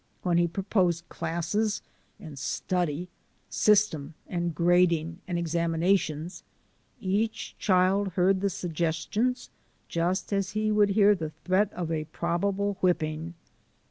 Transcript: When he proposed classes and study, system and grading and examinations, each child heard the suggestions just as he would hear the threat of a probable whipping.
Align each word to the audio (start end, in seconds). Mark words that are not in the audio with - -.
When 0.23 0.39
he 0.39 0.47
proposed 0.47 1.07
classes 1.09 1.83
and 2.19 2.39
study, 2.39 3.07
system 3.51 4.15
and 4.25 4.55
grading 4.55 5.19
and 5.27 5.37
examinations, 5.37 6.41
each 6.99 7.55
child 7.59 8.13
heard 8.13 8.41
the 8.41 8.49
suggestions 8.49 9.51
just 9.87 10.33
as 10.33 10.53
he 10.57 10.71
would 10.71 10.89
hear 10.97 11.13
the 11.13 11.29
threat 11.45 11.71
of 11.73 11.91
a 11.91 12.05
probable 12.05 12.77
whipping. 12.81 13.35